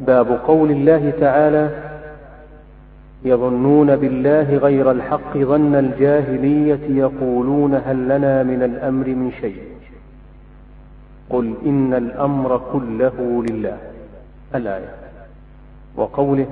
باب 0.00 0.38
قول 0.46 0.70
الله 0.70 1.12
تعالى 1.20 1.70
يظنون 3.24 3.96
بالله 3.96 4.56
غير 4.56 4.90
الحق 4.90 5.36
ظن 5.38 5.74
الجاهلية 5.74 6.80
يقولون 6.88 7.74
هل 7.74 8.08
لنا 8.08 8.42
من 8.42 8.62
الأمر 8.62 9.06
من 9.06 9.32
شيء. 9.40 9.62
قل 11.30 11.54
إن 11.66 11.94
الأمر 11.94 12.60
كله 12.72 13.44
لله. 13.50 13.76
الآية. 14.54 14.88
وقوله 15.96 16.46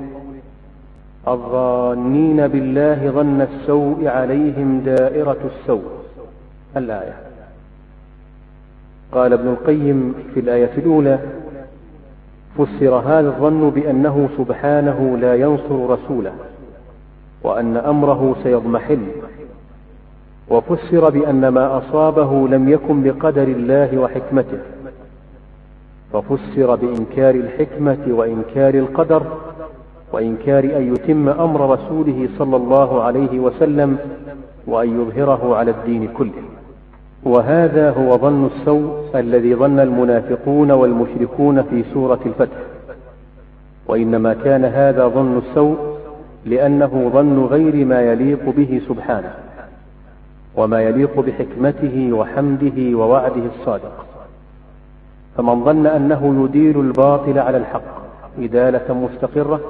الظانين 1.29 2.49
بالله 2.49 3.11
ظن 3.11 3.41
السوء 3.41 4.07
عليهم 4.07 4.81
دائرة 4.81 5.51
السوء. 5.61 6.05
الآية. 6.77 7.15
قال 9.13 9.33
ابن 9.33 9.49
القيم 9.49 10.15
في 10.35 10.41
الآية 10.41 10.71
الأولى 10.79 11.19
فسر 12.59 12.95
هذا 12.95 13.29
الظن 13.29 13.71
بأنه 13.71 14.29
سبحانه 14.39 15.19
لا 15.21 15.35
ينصر 15.35 15.91
رسوله 15.91 16.33
وأن 17.43 17.77
أمره 17.77 18.37
سيضمحل. 18.43 18.99
وفسر 20.51 21.11
بأن 21.11 21.49
ما 21.49 21.79
أصابه 21.79 22.49
لم 22.49 22.69
يكن 22.69 23.03
بقدر 23.03 23.43
الله 23.43 23.99
وحكمته. 23.99 24.59
ففسر 26.13 26.75
بإنكار 26.75 27.35
الحكمة 27.35 27.99
وإنكار 28.09 28.75
القدر 28.75 29.23
وإنكار 30.13 30.65
أن 30.65 30.95
يتم 30.95 31.29
أمر 31.29 31.75
رسوله 31.75 32.29
صلى 32.39 32.57
الله 32.57 33.03
عليه 33.03 33.41
وسلم 33.41 33.99
وأن 34.67 35.01
يظهره 35.01 35.57
على 35.57 35.71
الدين 35.71 36.09
كله. 36.09 36.44
وهذا 37.25 37.91
هو 37.91 38.19
ظن 38.19 38.47
السوء 38.47 39.05
الذي 39.15 39.55
ظن 39.55 39.81
المنافقون 39.81 40.71
والمشركون 40.71 41.63
في 41.63 41.85
سورة 41.95 42.21
الفتح. 42.27 42.57
وإنما 43.87 44.35
كان 44.35 44.65
هذا 44.65 45.09
ظن 45.09 45.39
السوء 45.39 45.77
لأنه 46.45 47.11
ظن 47.15 47.45
غير 47.45 47.85
ما 47.85 48.01
يليق 48.01 48.49
به 48.57 48.81
سبحانه 48.89 49.35
وما 50.57 50.83
يليق 50.83 51.21
بحكمته 51.21 52.13
وحمده 52.13 52.99
ووعده 52.99 53.43
الصادق. 53.59 54.05
فمن 55.37 55.65
ظن 55.65 55.87
أنه 55.87 56.45
يدير 56.45 56.81
الباطل 56.81 57.39
على 57.39 57.57
الحق 57.57 58.05
إدالة 58.39 58.95
مستقرة 58.95 59.61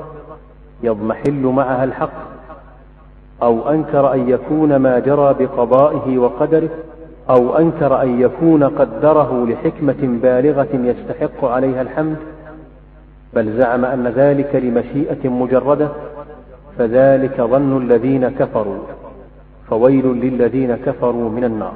يضمحل 0.82 1.42
معها 1.42 1.84
الحق 1.84 2.34
أو 3.42 3.70
أنكر 3.70 4.14
أن 4.14 4.28
يكون 4.28 4.76
ما 4.76 4.98
جرى 4.98 5.34
بقضائه 5.38 6.18
وقدره 6.18 6.68
أو 7.30 7.58
أنكر 7.58 8.02
أن 8.02 8.20
يكون 8.20 8.64
قدره 8.64 9.46
لحكمة 9.46 10.18
بالغة 10.22 10.68
يستحق 10.72 11.44
عليها 11.44 11.82
الحمد 11.82 12.16
بل 13.34 13.58
زعم 13.58 13.84
أن 13.84 14.06
ذلك 14.06 14.54
لمشيئة 14.54 15.28
مجردة 15.28 15.88
فذلك 16.78 17.40
ظن 17.40 17.82
الذين 17.82 18.28
كفروا 18.28 18.78
فويل 19.70 20.06
للذين 20.06 20.76
كفروا 20.76 21.30
من 21.30 21.44
النار. 21.44 21.74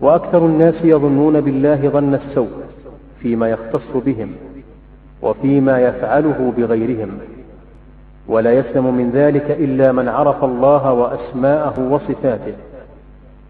وأكثر 0.00 0.46
الناس 0.46 0.74
يظنون 0.84 1.40
بالله 1.40 1.88
ظن 1.88 2.14
السوء 2.14 2.50
فيما 3.20 3.48
يختص 3.48 3.96
بهم 4.06 4.32
وفيما 5.22 5.80
يفعله 5.80 6.52
بغيرهم. 6.56 7.18
ولا 8.28 8.52
يسلم 8.52 8.94
من 8.94 9.10
ذلك 9.10 9.50
إلا 9.50 9.92
من 9.92 10.08
عرف 10.08 10.44
الله 10.44 10.92
وأسماءه 10.92 11.80
وصفاته. 11.90 12.54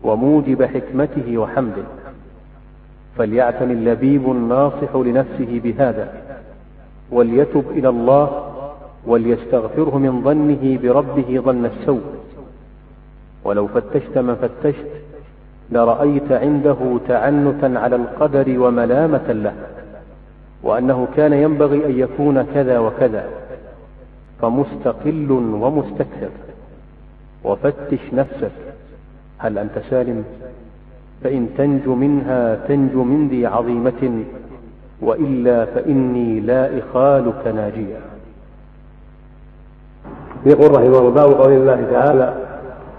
وموجب 0.05 0.63
حكمته 0.63 1.39
وحمده. 1.39 1.83
فليعتني 3.19 3.73
اللبيب 3.73 4.31
الناصح 4.31 4.97
لنفسه 4.97 5.61
بهذا 5.65 6.13
وليتب 7.11 7.65
إلى 7.71 7.89
الله 7.89 8.51
وليستغفره 9.07 9.99
من 9.99 10.23
ظنه 10.23 10.79
بربه 10.83 11.41
ظن 11.41 11.65
السوء. 11.65 12.03
ولو 13.45 13.67
فتشت 13.67 14.19
من 14.19 14.35
فتشت 14.35 14.87
لرأيت 15.71 16.33
عنده 16.33 16.99
تعنتا 17.09 17.79
على 17.79 17.97
القدر 17.97 18.59
وملامة 18.59 19.33
له 19.33 19.55
وأنه 20.63 21.09
كان 21.17 21.33
ينبغي 21.33 21.87
أن 21.87 21.99
يكون 21.99 22.43
كذا 22.43 22.79
وكذا. 22.79 23.29
فمستقل 24.43 25.31
ومستكثر 25.31 26.31
وفتش 27.45 28.01
نفسك. 28.13 28.74
هل 29.39 29.59
أنت 29.59 29.79
سالم؟ 29.91 30.25
فإن 31.25 31.49
تنج 31.59 31.89
منها 31.89 32.55
تنج 32.69 32.95
من 32.95 33.29
ذي 33.29 33.47
عظيمة 33.47 34.25
وإلا 35.03 35.65
فإني 35.65 36.41
لا 36.41 36.79
إخالك 36.79 37.47
ناجيا 37.47 38.01
يقول 40.47 40.71
رحمه 40.71 40.99
الله 40.99 41.11
باب 41.11 41.33
قول 41.33 41.53
الله 41.53 41.87
تعالى 41.93 42.35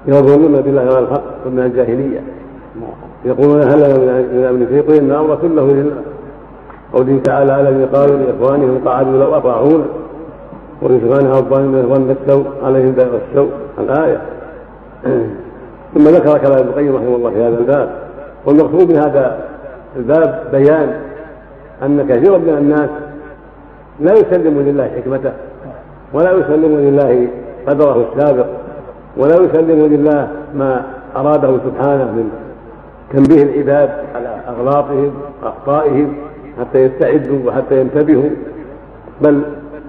يظنون 0.07 0.61
بالله 0.61 0.83
غير 0.83 0.99
الحق 0.99 1.47
من 1.47 1.59
الجاهلية. 1.59 2.21
يقولون 3.25 3.61
هل 3.61 3.77
من 3.77 4.09
الأمر 4.33 4.65
في 4.65 4.99
إن 4.99 5.11
الأمر 5.11 5.35
كله 5.35 5.71
لله؟ 5.71 6.01
قوله 6.93 7.19
تعالى 7.23 7.61
الذي 7.61 7.85
قالوا 7.85 8.17
لإخوانهم 8.17 8.87
قعدوا 8.87 9.23
لو 9.23 9.37
أطاعونا؟ 9.37 9.85
وإن 10.81 10.99
كان 10.99 11.31
الظالمين 11.31 11.89
ظن 11.89 12.15
السوء 12.21 12.45
عليهم 12.63 12.91
دائرة 12.91 13.21
السوء. 13.29 13.51
الآية. 13.79 14.21
ثم 15.95 16.03
ذكر 16.03 16.37
كلام 16.37 16.59
ابن 16.59 16.67
القيم 16.67 16.95
رحمه 16.95 17.15
الله 17.15 17.29
في 17.29 17.43
هذا 17.43 17.57
الباب 17.59 17.89
والمقصود 18.45 18.91
من 18.91 18.97
هذا 18.97 19.39
الباب 19.95 20.43
بيان 20.51 20.99
أن 21.83 22.07
كثيرا 22.09 22.37
من 22.37 22.57
الناس 22.57 22.89
لا 23.99 24.13
يسلم 24.13 24.61
لله 24.61 24.91
حكمته 24.95 25.31
ولا 26.13 26.31
يسلم 26.31 26.77
لله 26.77 27.27
قدره 27.67 28.07
السابق 28.13 28.45
ولا 29.17 29.35
يسلم 29.35 29.85
لله 29.85 30.27
ما 30.55 30.83
أراده 31.15 31.57
سبحانه 31.65 32.03
من 32.03 32.29
تنبيه 33.13 33.43
العباد 33.43 33.89
على 34.15 34.37
أغلاطهم 34.47 35.11
وأخطائهم 35.43 36.15
حتى 36.59 36.79
يستعدوا 36.79 37.39
وحتى 37.47 37.79
ينتبهوا. 37.81 38.29
بل 39.21 39.41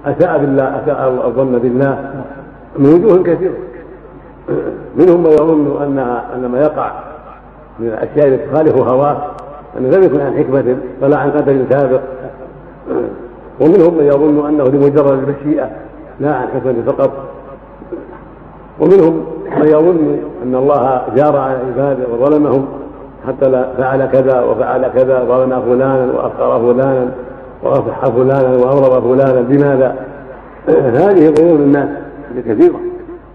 أساء 0.05 0.37
بالله 0.37 0.83
أساء 0.83 1.27
الظن 1.27 1.59
بالله 1.59 2.23
من 2.79 2.93
وجوه 2.93 3.23
كثيرة. 3.23 3.53
منهم 4.95 5.23
من 5.23 5.31
يظن 5.31 5.83
أنها 5.83 6.25
أن 6.35 6.45
ما 6.45 6.61
يقع 6.61 6.91
من 7.79 7.87
الأشياء 7.87 8.27
التي 8.27 8.47
تخالف 8.47 8.77
هواه 8.77 9.17
أنه 9.77 9.97
لم 9.97 10.03
يكن 10.03 10.21
عن 10.21 10.37
حكمة 10.37 10.77
ولا 11.01 11.17
عن 11.17 11.31
قدر 11.31 11.65
سابق. 11.69 12.01
ومنهم 13.59 13.97
من 13.97 14.05
يظن 14.05 14.47
أنه 14.47 14.63
لمجرد 14.63 15.11
المشيئة 15.11 15.69
لا 16.19 16.35
عن 16.35 16.47
حكمة 16.47 16.75
فقط. 16.85 17.11
ومنهم 18.79 19.25
من 19.57 19.67
يظن 19.67 20.19
أن 20.43 20.55
الله 20.55 21.01
جار 21.15 21.37
على 21.37 21.57
عباده 21.67 22.03
وظلمهم 22.13 22.67
حتى 23.27 23.49
لا 23.49 23.73
فعل 23.77 24.05
كذا 24.05 24.41
وفعل 24.41 24.87
كذا 24.87 25.23
ظلم 25.23 25.61
فلانا 25.61 26.11
وأخر 26.13 26.73
فلانا 26.73 27.11
وأصح 27.63 28.05
فلانا 28.05 28.57
وأغضب 28.57 29.15
فلانا. 29.15 29.41
بماذا؟ 29.41 29.95
هذه 30.67 31.29
ظنون 31.29 31.61
الناس 31.61 31.89
كثيرة 32.47 32.79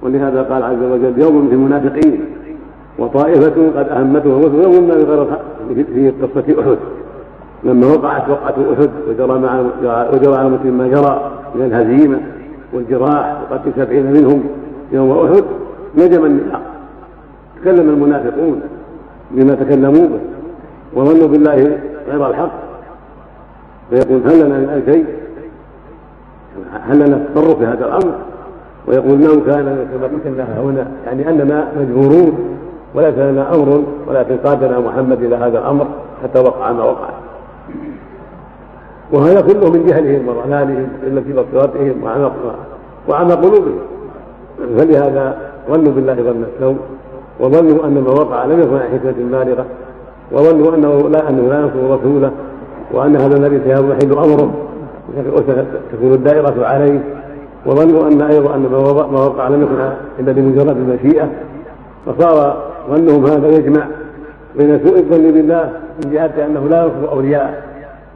ولهذا 0.02 0.42
قال 0.42 0.62
عز 0.62 0.82
وجل 0.82 1.22
يوم 1.22 1.48
في 1.48 1.54
المنافقين 1.54 2.20
وطائفة 2.98 3.70
قد 3.78 3.88
أهمتهم 3.88 4.32
ويظنون 4.32 4.88
بغير 4.88 5.22
الحق 5.22 5.42
في 5.74 6.12
قصة 6.22 6.60
أحد. 6.60 6.78
لما 7.64 7.86
وقعت 7.86 8.28
وقعة 8.28 8.54
أحد 8.72 8.90
وجرى 9.08 9.38
مع 9.38 9.60
وجرى 10.12 10.36
على 10.36 10.46
المسلمين 10.46 10.78
ما 10.78 10.88
جرى 10.88 11.30
من 11.54 11.62
الهزيمة 11.62 12.20
والجراح 12.72 13.42
وقتل 13.50 13.72
سبعين 13.76 14.12
منهم 14.12 14.44
يوم 14.92 15.10
أحد 15.10 15.44
نجم 15.98 16.24
النفاق. 16.24 16.62
تكلم 17.60 17.88
المنافقون 17.88 18.60
بما 19.30 19.54
تكلموا 19.54 20.06
به 20.06 20.20
وظنوا 20.94 21.28
بالله 21.28 21.78
غير 22.08 22.30
الحق. 22.30 22.52
فيقول 23.90 24.20
هل 24.26 24.46
لنا 24.46 24.58
من 24.58 24.82
شيء؟ 24.86 25.06
هل 26.72 26.96
لنا 26.96 27.16
التصرف 27.16 27.58
في 27.58 27.66
هذا 27.66 27.86
الأمر؟ 27.86 28.14
ويقول 28.86 29.12
انه 29.12 29.42
كان 29.46 29.86
كما 29.92 30.06
قتلنا 30.06 30.60
هنا 30.60 30.90
يعني 31.06 31.28
اننا 31.28 31.68
مجبورون 31.80 32.38
وليس 32.94 33.18
لنا 33.18 33.54
أمر 33.54 33.82
ولكن 34.08 34.36
قادنا 34.36 34.80
محمد 34.80 35.22
إلى 35.22 35.36
هذا 35.36 35.58
الأمر 35.58 35.86
حتى 36.22 36.38
وقع 36.38 36.72
ما 36.72 36.84
وقع. 36.84 37.08
وهذا 39.12 39.40
كله 39.40 39.70
من 39.70 39.86
جهلهم 39.86 40.28
وضلالهم 40.28 40.88
التي 41.06 41.32
بصيرتهم 41.32 42.02
وعمى 43.08 43.32
قلوبهم. 43.34 43.78
فلهذا 44.78 45.38
ظنوا 45.68 45.92
بالله 45.92 46.14
ظن 46.14 46.44
السوء 46.54 46.76
وظنوا 47.40 47.86
أن 47.86 48.04
ما 48.06 48.10
وقع 48.10 48.44
لم 48.44 48.60
يكن 48.60 48.76
عن 48.76 48.88
حكمة 48.92 49.14
بالغة 49.44 49.66
وظنوا 50.32 50.74
أنه 50.74 51.08
لا 51.08 51.28
انه 51.28 51.48
لا 51.48 51.60
ينصر 51.60 51.94
رسوله 51.98 52.30
وأن 52.92 53.16
هذا 53.16 53.36
النبي 53.36 53.60
سيضمحل 53.64 54.12
أمره 54.12 54.54
وتكون 55.16 56.12
الدائرة 56.14 56.66
عليه. 56.66 57.00
وظنوا 57.66 58.08
أن 58.08 58.22
أيضا 58.22 58.54
أن 58.54 58.68
ما 59.12 59.20
وقع 59.26 59.48
لم 59.48 59.62
يكن 59.62 59.92
الا 60.18 60.40
لمجرد 60.40 60.76
المشيئه 60.76 61.28
فصار 62.06 62.62
ظنهم 62.90 63.26
هذا 63.26 63.48
يجمع 63.48 63.86
بين 64.56 64.80
سوء 64.84 64.98
الظن 64.98 65.30
بالله 65.32 65.72
من 66.04 66.12
جهة 66.12 66.46
أنه 66.46 66.68
لا 66.68 66.82
ينصر 66.84 67.12
أولياءه 67.12 67.54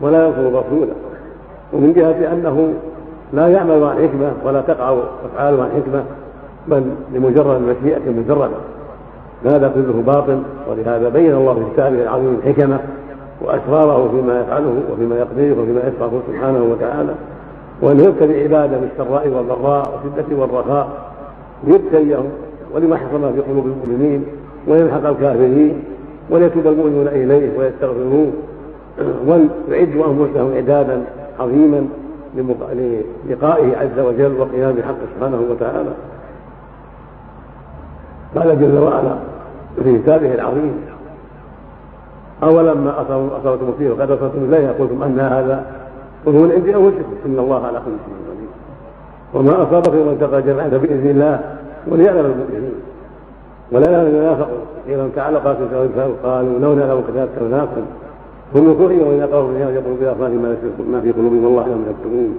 ولا 0.01 0.27
ينصر 0.27 0.49
رسوله 0.49 0.95
ومن 1.73 1.93
جهة 1.93 2.33
أنه 2.33 2.75
لا 3.33 3.49
يعمل 3.49 3.85
عن 3.85 3.97
حكمة 3.97 4.33
ولا 4.45 4.61
تقع 4.61 4.99
أفعاله 5.25 5.63
عن 5.63 5.71
حكمة 5.71 6.03
بل 6.69 6.83
لمجرد 7.15 7.63
المشيئة 7.63 8.01
المجردة 8.07 8.57
هذا 9.45 9.73
كله 9.75 10.03
باطل 10.07 10.43
ولهذا 10.71 11.09
بين 11.09 11.33
الله 11.33 11.55
في 11.55 11.61
كتابه 11.75 12.03
العظيم 12.03 12.39
الحكمة 12.45 12.79
وأسراره 13.43 14.11
فيما 14.11 14.41
يفعله 14.41 14.81
وفيما 14.93 15.17
يقضيه 15.17 15.53
وفيما 15.53 15.81
يشرعه 15.81 16.13
سبحانه 16.29 16.65
وتعالى. 16.65 17.15
وأن 17.83 18.01
يبتلي 18.01 18.43
عباده 18.43 18.79
بالسراء 18.79 19.29
والضراء 19.29 20.01
والشدة 20.05 20.37
والرخاء 20.37 20.89
ليبتليهم 21.65 22.29
ولما 22.75 22.97
حصل 22.97 23.33
في 23.35 23.41
قلوب 23.41 23.67
المؤمنين 23.67 24.25
ويمحق 24.69 25.07
الكافرين 25.07 25.83
وليتوب 26.31 26.67
المؤمنون 26.67 27.09
إليه 27.09 27.59
ويستغفروه. 27.59 28.31
ويعدوا 29.27 30.07
أنفسهم 30.07 30.53
إعدادا 30.55 31.03
عظيما 31.41 31.87
للقائه 33.29 33.77
عز 33.77 33.99
وجل 33.99 34.41
وقيام 34.41 34.73
بحقه 34.73 34.97
سبحانه 35.17 35.43
وتعالى. 35.51 35.91
قال 38.37 38.61
جل 38.61 38.79
وعلا 38.79 39.17
في 39.85 39.99
كتابه 39.99 40.35
العظيم 40.35 40.75
أولما 42.43 43.03
أصابتم 43.43 43.71
مصيبة 43.71 43.95
وقد 43.95 44.11
أصبتم 44.11 44.45
إليها 44.45 44.73
قلتم 44.73 45.03
أن 45.03 45.21
هذا 45.21 45.65
قل 46.27 46.33
هو 46.33 46.43
من 46.43 46.53
عند 46.53 46.69
أنفسكم 46.69 47.17
إن 47.27 47.39
الله 47.39 47.67
على 47.67 47.79
كل 47.79 47.93
شيء 48.05 48.15
قدير. 48.31 48.49
وما 49.35 49.63
أصابكم 49.63 49.97
من 49.97 50.19
تقى 50.21 50.43
جمعت 50.43 50.75
بإذن 50.75 51.11
الله 51.11 51.41
وليعلم 51.89 52.19
المؤمنين. 52.19 52.75
ولا 53.73 53.91
يعلم 53.91 54.07
المنافقون 54.07 54.67
إذا 54.89 55.09
تعالى 55.17 55.39
قالوا 56.23 56.59
لو 56.59 56.75
نعلم 56.75 57.03
كتابتناكم 57.09 57.83
هم 58.55 58.75
كفروا 58.75 59.05
وإذا 59.09 59.27
قالوا 59.27 59.49
الرجال 59.51 59.75
يقولوا 59.75 59.97
بأفواههم 60.01 60.43
ما 60.93 61.01
في 61.01 61.13
قلوبهم 61.13 61.45
والله 61.45 61.67
لم 61.67 61.85
يكتبون 61.91 62.39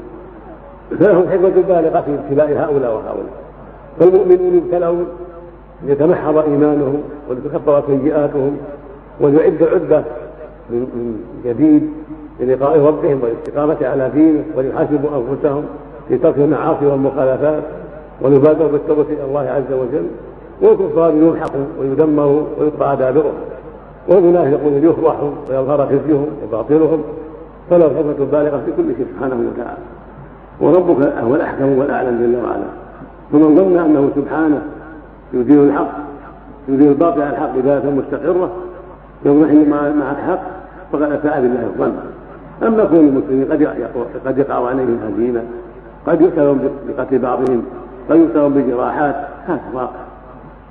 فلهم 1.00 1.30
حكمة 1.30 1.64
بالغة 1.68 2.02
في 2.02 2.14
ابتلاء 2.14 2.50
هؤلاء 2.52 2.96
وهؤلاء. 2.96 3.34
فالمؤمنون 4.00 4.56
يبتلون 4.56 5.08
ليتمحض 5.86 6.38
إيمانهم 6.38 7.02
ولتكفر 7.30 7.84
سيئاتهم 7.88 8.58
وليعد 9.22 9.64
عدة 9.64 10.04
من 10.70 11.22
جديد. 11.46 11.90
للقاء 12.40 12.80
ربهم 12.80 13.20
والاستقامة 13.24 13.78
على 13.82 14.10
دينه 14.14 14.44
وليحاسبوا 14.56 15.10
أنفسهم 15.18 15.64
في 16.10 16.18
ترك 16.18 16.38
المعاصي 16.38 16.86
والمخالفات 16.86 17.64
ويبادروا 18.22 18.72
بالتوبة 18.72 19.02
إلى 19.02 19.24
الله 19.26 19.40
عز 19.40 19.74
وجل. 19.74 20.08
والكفار 20.62 21.14
يمحقوا 21.14 21.66
ويدمروا 21.80 22.44
ويقطع 22.60 22.94
دابرهم 22.94 23.34
والمنافقون 24.08 24.74
يفرحوا 24.74 25.30
ويظهر 25.50 25.86
خزيهم 25.86 26.28
وباطلهم. 26.44 27.04
فله 27.70 27.86
حكمة 27.86 28.26
بالغة 28.32 28.62
في 28.66 28.72
كل 28.78 28.96
شيء 28.98 29.06
سبحانه 29.16 29.36
وتعالى. 29.36 29.78
وربك 30.62 31.14
هو 31.18 31.36
الأحكم 31.36 31.78
والأعلم 31.80 32.22
جل 32.22 32.46
وعلا. 32.46 32.68
فمن 33.32 33.56
ظن 33.56 33.78
أنه 33.78 34.10
سبحانه 34.16 34.62
يدير 35.34 35.64
الحق 35.64 35.92
يدير 36.68 36.92
الباطل 36.92 37.22
على 37.22 37.32
الحق 37.32 37.58
إدارة 37.58 37.90
مستقرة 37.90 38.52
يضمحل 39.26 39.70
مع 39.70 40.12
الحق 40.12 40.42
فقد 40.92 41.02
أساء 41.02 41.42
بالله 41.42 41.64
الظن. 41.64 41.94
أما 42.64 42.86
كون 42.86 43.00
المسلمين 43.00 43.46
قد 43.46 43.64
قد 44.26 44.38
يقع 44.38 44.68
عليهم 44.68 45.00
هزيمة 45.08 45.42
قد 46.08 46.22
يؤتى 46.22 46.56
بقتل 46.88 47.20
بعضهم 47.20 47.64
قد 48.10 48.16
يؤتى 48.16 48.50
بجراحات 48.50 49.16
هذا 49.48 49.62
واقع. 49.74 50.00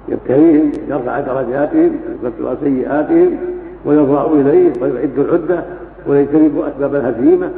يبتليهم 0.08 0.72
يرفع 0.88 1.20
درجاتهم 1.20 1.90
ويكفر 2.22 2.56
سيئاتهم 2.64 3.36
ويضرع 3.84 4.26
اليه 4.26 4.72
ويعد 4.82 5.18
العدة 5.18 5.64
ويجتنب 6.08 6.58
أسباب 6.58 6.94
الهزيمة. 6.94 7.50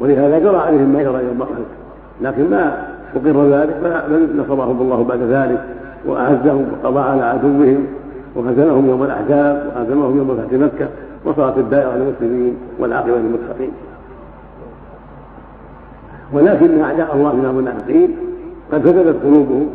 ولهذا 0.00 0.38
جرى 0.38 0.56
عليهم 0.56 0.92
ما 0.92 1.02
جرى 1.02 1.24
يوم 1.24 1.42
أحد. 1.42 1.64
لكن 2.22 2.50
ما 2.50 2.88
أقر 3.16 3.48
ذلك 3.48 4.04
بل 4.10 4.40
نصرهم 4.40 4.80
الله 4.80 5.04
بعد 5.04 5.20
ذلك 5.22 5.64
وأعزهم 6.06 6.66
وقضى 6.72 7.00
على 7.00 7.22
عدوهم 7.22 7.86
وهزمهم 8.36 8.88
يوم 8.88 9.02
الأحزاب 9.02 9.72
وهزمهم 9.76 10.18
يوم 10.18 10.36
فتح 10.36 10.58
مكة. 10.58 10.88
وصارت 11.24 11.58
الدائرة 11.58 11.96
للمسلمين 11.96 12.56
والعاقبة 12.78 13.16
للمتقين. 13.16 13.70
ولكن 16.32 16.80
اعداء 16.80 17.16
الله 17.16 17.36
من 17.36 17.44
المنافقين 17.44 18.16
قد 18.72 18.80
فسدت 18.80 19.16
قلوبهم 19.24 19.66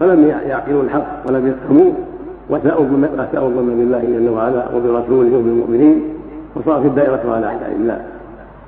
فلم 0.00 0.28
يعقلوا 0.28 0.82
الحق 0.82 1.28
ولم 1.28 1.46
يفهموه 1.46 1.92
وساءوا 2.50 2.84
الظن 2.84 3.66
بالله 3.78 4.04
جل 4.04 4.28
وعلا 4.28 4.74
وبرسوله 4.74 5.36
وبالمؤمنين 5.36 6.02
وصارت 6.54 6.86
الدائرة 6.86 7.22
على 7.34 7.46
أعداء 7.46 7.72
الله 7.80 8.00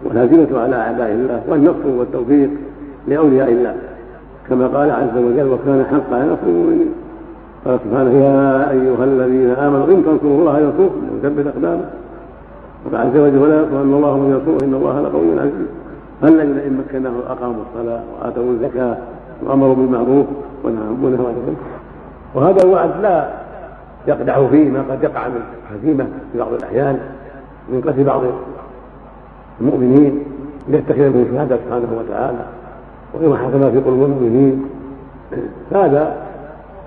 والهزيمة 0.05 0.61
على 0.61 0.77
أعداء 0.77 1.11
الله 1.11 1.43
والنصر 1.49 1.89
والتوفيق 1.89 2.51
لأولياء 3.09 3.53
الله. 3.53 3.75
كما 4.49 4.67
قال 4.67 4.91
عز 4.91 5.17
وجل 5.17 5.49
وكان 5.49 5.85
حقا 5.91 6.25
نصر 6.25 6.47
المؤمنين 6.47 6.93
قال 7.65 7.79
سبحانه 7.85 8.11
يا 8.11 8.71
أيها 8.71 9.05
الذين 9.05 9.51
آمنوا 9.51 9.87
إن 9.87 10.05
تنصروا 10.05 10.41
الله 10.41 10.59
ينصركم 10.59 11.03
ويثبت 11.13 11.47
أقدامكم 11.47 11.85
وقال 12.85 13.01
عز 13.01 13.17
وجل 13.17 13.39
ولا 13.39 13.57
ينصرن 13.61 13.95
الله 13.95 14.17
من 14.17 14.31
ينصره 14.31 14.67
إن 14.67 14.75
الله 14.75 15.01
لقوي 15.01 15.41
عزيز. 15.41 15.67
الذين 16.25 16.59
إن 16.59 16.83
مكناه 16.89 17.13
أقاموا 17.29 17.63
الصلاة 17.71 18.01
وآتوا 18.13 18.53
الزكاة 18.53 18.97
وأمروا 19.43 19.75
بالمعروف 19.75 20.27
ونهوا 20.65 21.29
عن 21.29 21.35
المنكر. 21.43 21.63
وهذا 22.35 22.65
الوعد 22.65 22.91
لا 23.03 23.29
يقدح 24.07 24.41
فيه 24.51 24.71
ما 24.71 24.85
قد 24.91 25.03
يقع 25.03 25.29
من 25.29 25.41
هزيمة 25.75 26.07
في 26.33 26.39
بعض 26.39 26.53
الأحيان 26.53 26.99
من 27.73 27.81
قتل 27.81 28.05
بعض 28.05 28.21
المؤمنين 29.61 30.23
ليتخذ 30.69 31.01
من 31.01 31.29
شهادة 31.33 31.57
سبحانه 31.65 31.89
وتعالى 31.99 32.45
وإن 33.15 33.37
حكم 33.37 33.71
في 33.71 33.79
قلوب 33.79 34.03
المؤمنين. 34.03 34.65
هذا 35.73 36.17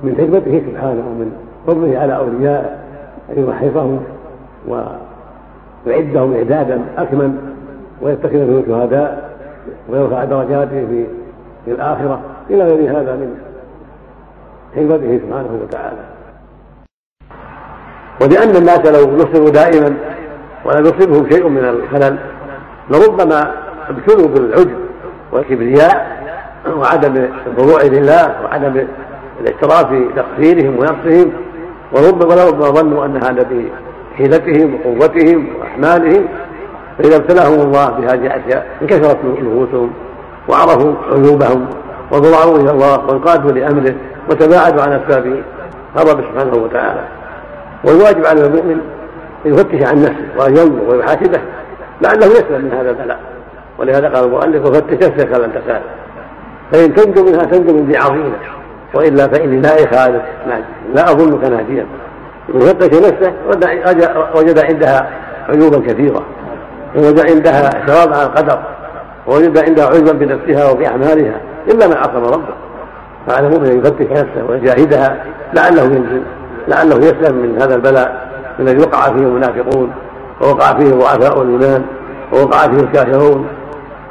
من 0.04 0.16
حكمته 0.16 0.62
سبحانه 0.72 1.04
ومن 1.08 1.32
فضله 1.68 2.00
على 2.00 2.16
أوليائه 2.16 2.86
أن 3.30 3.44
يرحفهم 3.44 4.04
ويعدهم 4.68 6.36
إعدادا 6.36 6.82
أكمل 6.98 7.36
ويتخذ 8.02 8.36
منهم 8.36 8.64
شهداء 8.68 9.30
ويرفع 9.90 10.24
درجاته 10.24 11.06
في 11.66 11.72
الآخرة. 11.72 12.20
إلى 12.50 12.64
غير 12.64 12.92
هذا 12.92 13.16
من 13.16 13.36
حكمته 14.76 15.20
سبحانه 15.28 15.60
وتعالى. 15.64 16.04
ولأن 18.22 18.56
الناس 18.56 18.80
لو 18.86 19.16
نصروا 19.16 19.50
دائما 19.50 19.96
ولا 20.66 20.80
يصيبهم 20.80 21.30
شيء 21.32 21.48
من 21.48 21.66
الخلل 21.66 22.18
لربما 22.90 23.52
ابتلوا 23.90 24.28
بالعجب 24.28 24.78
والكبرياء 25.32 26.16
وعدم 26.78 27.28
الخضوع 27.48 27.82
لله 27.82 28.42
وعدم 28.44 28.88
الاعتراف 29.42 29.86
بتقصيرهم 29.92 30.80
ونقصهم 30.80 31.32
وربما 31.92 32.36
ظنوا 32.72 33.06
ان 33.06 33.16
هذا 33.24 33.48
بحيلتهم 34.14 34.80
وقوتهم 34.86 35.48
وأحمالهم. 35.60 36.26
فإذا 36.98 37.16
ابتلاهم 37.16 37.62
الله 37.62 37.90
بهذه 37.90 38.26
الأشياء 38.26 38.68
انكسرت 38.82 39.18
نفوسهم 39.26 39.92
وعرفوا 40.50 40.94
عيوبهم 41.12 41.66
وضرعوا 42.12 42.58
إلى 42.58 42.72
الله 42.72 43.06
وانقادوا 43.06 43.52
لأمره 43.52 43.96
وتباعدوا 44.30 44.82
عن 44.82 44.92
أسباب 44.92 45.44
غضب 45.98 46.24
سبحانه 46.24 46.64
وتعالى. 46.64 47.04
والواجب 47.84 48.26
على 48.26 48.46
المؤمن 48.46 48.80
أن 49.46 49.54
يفتش 49.54 49.88
عن 49.88 50.02
نفسه 50.02 50.26
وأن 50.38 50.58
ينظر 50.58 50.96
ويحاسبه 50.96 51.40
لعله 52.02 52.26
يسلم 52.26 52.66
من 52.66 52.72
هذا 52.72 52.90
البلاء. 52.90 53.20
ولهذا 53.80 54.10
قال 54.10 54.24
المؤلف 54.26 54.66
وفتش 54.66 55.08
نفسك 55.08 55.40
لن 55.40 55.52
تسال 55.54 55.82
فإن 56.72 56.96
تنجو 56.96 57.24
منها 57.24 57.44
تنجو 57.44 57.74
من 57.74 57.86
ذي 57.92 57.98
عظيمة. 57.98 58.36
وإلا 58.96 59.28
فاني 59.28 59.62
لا 59.62 59.70
اخالف 59.70 60.22
لا 60.96 61.12
اظنك 61.12 61.44
ناجيا 61.44 61.86
ان 62.56 62.60
فتش 62.60 62.98
نفسه 62.98 63.34
وجد 64.36 64.60
عندها 64.60 65.10
عيوبا 65.50 65.80
كثيرة. 65.80 66.22
ووجد 66.96 67.30
عندها 67.30 67.66
اعتراض 67.66 68.14
على 68.14 68.24
القدر. 68.24 68.60
ووجد 69.28 69.58
عندها 69.58 69.86
عجبا 69.86 70.12
بنفسها 70.12 70.72
وبأعمالها. 70.72 71.42
إلا 71.68 71.88
من 71.88 71.94
عصم 71.98 72.26
ربه. 72.26 72.54
فعلى 73.28 73.48
المؤمن 73.48 73.66
أن 73.66 73.80
يفتش 73.80 74.06
نفسه 74.12 74.46
ويجاهدها 74.50 75.26
لعله 75.54 75.84
ينزل 75.84 76.22
لعله 76.68 76.98
يسلم 76.98 77.36
من 77.36 77.62
هذا 77.62 77.76
البلاء 77.76 78.28
الذي 78.60 78.80
وقع 78.80 79.02
فيه 79.02 79.22
المنافقون 79.22 79.92
ووقع 80.42 80.78
فيه 80.78 80.90
ضعفاء 80.90 81.42
الإيمان 81.42 81.86
ووقع 82.34 82.58
فيه 82.58 82.80
الكافرون. 82.80 83.48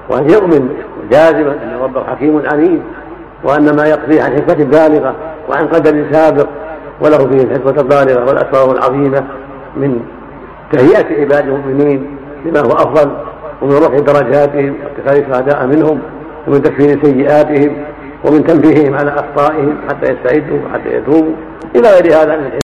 وأن 0.08 0.30
يؤمن 0.30 0.68
جازما 1.10 1.52
أن 1.52 1.78
ربه 1.82 2.04
حكيم 2.04 2.42
عليم. 2.52 2.82
وأن 3.44 3.76
ما 3.76 3.86
يقضيه 3.86 4.22
عن 4.22 4.32
حكمة 4.32 4.64
بالغة 4.64 5.14
وعن 5.48 5.66
قدر 5.66 6.04
سابق 6.12 6.46
وله 7.00 7.18
فيه 7.18 7.42
الحكمة 7.42 7.80
البالغة 7.80 8.24
والأسرار 8.28 8.72
العظيمة 8.72 9.24
من 9.76 10.00
تهيئة 10.72 11.20
عباد 11.20 11.48
المؤمنين 11.48 12.16
لما 12.44 12.60
هو 12.60 12.72
أفضل 12.72 13.10
ومن 13.62 13.72
رفع 13.72 13.98
درجاتهم 13.98 14.74
واتخاذ 14.84 15.22
الشهداء 15.22 15.66
منهم 15.66 16.00
ومن 16.46 16.62
تكفير 16.62 17.04
سيئاتهم 17.04 17.76
ومن 18.24 18.44
تنبيههم 18.44 18.94
على 18.94 19.10
أخطائهم 19.10 19.78
حتى 19.88 20.12
يستعدوا 20.12 20.58
وحتى 20.66 20.96
يتوبوا. 20.96 21.34
إلى 21.76 21.88
غير 21.88 22.06
هذا 22.06 22.36
من 22.36 22.46